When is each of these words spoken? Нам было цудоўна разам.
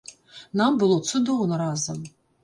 Нам 0.61 0.79
было 0.83 0.95
цудоўна 1.11 1.59
разам. 1.63 2.01